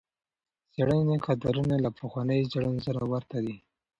[0.65, 3.57] د څېړنې خطرونه له پخوانیو څېړنو سره ورته دي.